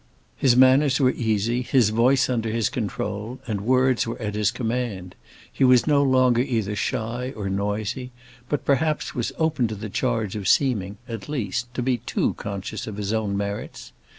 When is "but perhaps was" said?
8.49-9.31